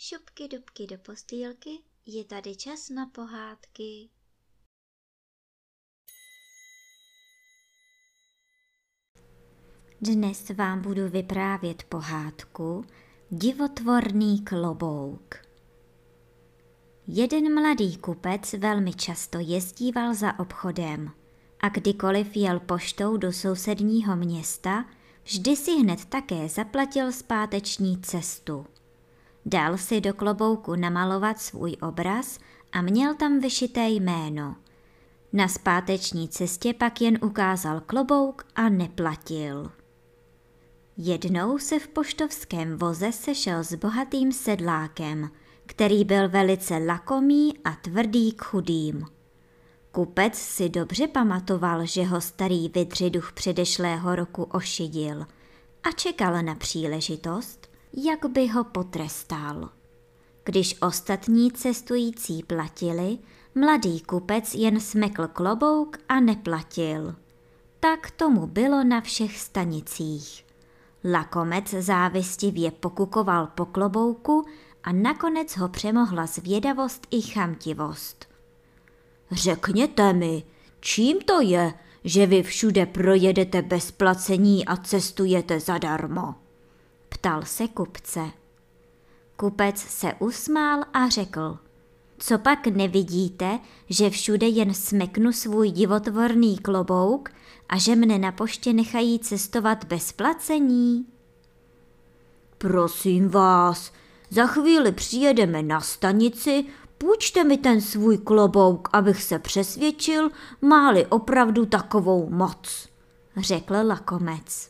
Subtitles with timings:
[0.00, 1.70] dubky, dubky do postýlky,
[2.06, 4.08] je tady čas na pohádky.
[10.00, 12.84] Dnes vám budu vyprávět pohádku
[13.30, 15.34] Divotvorný klobouk.
[17.06, 21.10] Jeden mladý kupec velmi často jezdíval za obchodem
[21.60, 24.84] a kdykoliv jel poštou do sousedního města,
[25.24, 28.66] vždy si hned také zaplatil zpáteční cestu.
[29.46, 32.38] Dal si do klobouku namalovat svůj obraz
[32.72, 34.56] a měl tam vyšité jméno.
[35.32, 39.70] Na zpáteční cestě pak jen ukázal klobouk a neplatil.
[40.96, 45.30] Jednou se v poštovském voze sešel s bohatým sedlákem,
[45.66, 49.04] který byl velice lakomý a tvrdý k chudým.
[49.92, 55.26] Kupec si dobře pamatoval, že ho starý vydřiduch předešlého roku ošidil
[55.82, 59.68] a čekal na příležitost, jak by ho potrestal.
[60.44, 63.18] Když ostatní cestující platili,
[63.54, 67.14] mladý kupec jen smekl klobouk a neplatil.
[67.80, 70.46] Tak tomu bylo na všech stanicích.
[71.12, 74.46] Lakomec závistivě pokukoval po klobouku
[74.84, 78.26] a nakonec ho přemohla zvědavost i chamtivost.
[79.30, 80.42] Řekněte mi,
[80.80, 81.74] čím to je,
[82.04, 86.34] že vy všude projedete bez placení a cestujete zadarmo?
[87.20, 88.30] Ptal se kupce.
[89.36, 91.58] Kupec se usmál a řekl.
[92.18, 97.28] Co pak nevidíte, že všude jen smeknu svůj divotvorný klobouk
[97.68, 101.06] a že mne na poště nechají cestovat bez placení?
[102.58, 103.92] Prosím vás,
[104.30, 106.64] za chvíli přijedeme na stanici,
[106.98, 112.88] půjčte mi ten svůj klobouk, abych se přesvědčil, máli opravdu takovou moc,
[113.36, 114.68] řekl lakomec.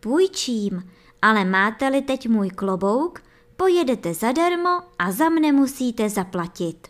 [0.00, 0.90] Půjčím,
[1.22, 3.22] ale máte-li teď můj klobouk,
[3.56, 6.88] pojedete zadarmo a za mne musíte zaplatit,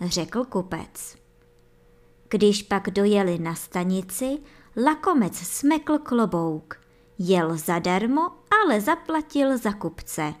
[0.00, 1.16] řekl kupec.
[2.28, 4.38] Když pak dojeli na stanici,
[4.84, 6.80] lakomec smekl klobouk.
[7.18, 8.30] Jel zadarmo,
[8.62, 10.34] ale zaplatil za kupce.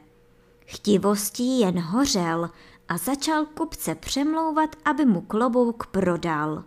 [0.66, 2.50] Chtivostí jen hořel
[2.88, 6.64] a začal kupce přemlouvat, aby mu klobouk prodal.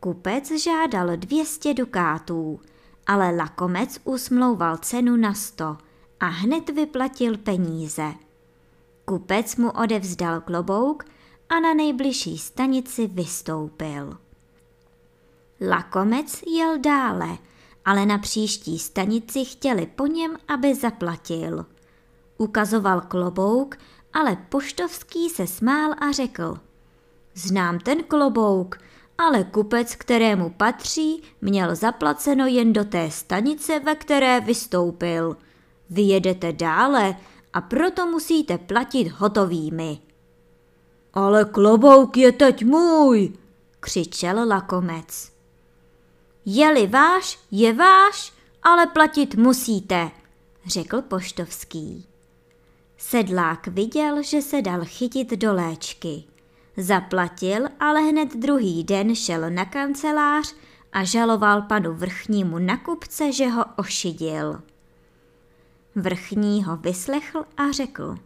[0.00, 2.60] Kupec žádal 200 dukátů,
[3.08, 5.76] ale lakomec usmlouval cenu na 100
[6.20, 8.14] a hned vyplatil peníze.
[9.04, 11.04] Kupec mu odevzdal klobouk
[11.48, 14.18] a na nejbližší stanici vystoupil.
[15.68, 17.38] Lakomec jel dále,
[17.84, 21.66] ale na příští stanici chtěli po něm, aby zaplatil.
[22.38, 23.76] Ukazoval klobouk,
[24.12, 26.58] ale Poštovský se smál a řekl.
[27.34, 28.78] Znám ten klobouk,
[29.18, 35.36] ale kupec, kterému patří, měl zaplaceno jen do té stanice, ve které vystoupil.
[35.90, 37.16] Vyjedete dále
[37.52, 39.98] a proto musíte platit hotovými.
[41.14, 43.32] Ale klobouk je teď můj,
[43.80, 45.32] křičel lakomec.
[46.44, 50.10] Je-li váš, je váš, ale platit musíte,
[50.66, 52.06] řekl Poštovský.
[52.96, 56.24] Sedlák viděl, že se dal chytit do léčky.
[56.78, 60.54] Zaplatil, ale hned druhý den šel na kancelář
[60.92, 64.60] a žaloval panu vrchnímu nakupce, že ho ošidil.
[65.94, 68.16] Vrchní ho vyslechl a řekl.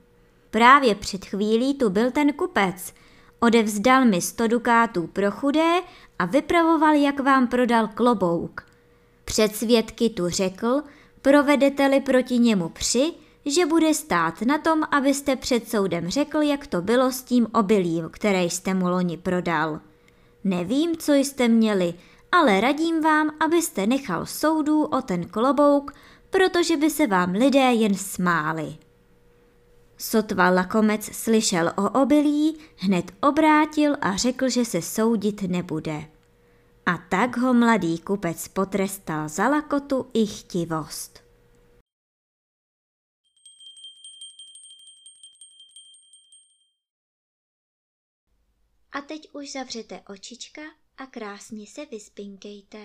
[0.50, 2.94] Právě před chvílí tu byl ten kupec.
[3.40, 5.80] Odevzdal mi sto dukátů pro chudé
[6.18, 8.66] a vypravoval, jak vám prodal klobouk.
[9.24, 10.82] Před svědky tu řekl,
[11.22, 13.12] provedete-li proti němu při,
[13.46, 18.08] že bude stát na tom, abyste před soudem řekl, jak to bylo s tím obilím,
[18.12, 19.80] které jste mu loni prodal.
[20.44, 21.94] Nevím, co jste měli,
[22.32, 25.94] ale radím vám, abyste nechal soudu o ten klobouk,
[26.30, 28.76] protože by se vám lidé jen smáli.
[29.98, 36.04] Sotva lakomec slyšel o obilí, hned obrátil a řekl, že se soudit nebude.
[36.86, 41.22] A tak ho mladý kupec potrestal za lakotu i chtivost.
[48.92, 50.62] A teď už zavřete očička
[50.96, 52.78] a krásně se vyspinkejte.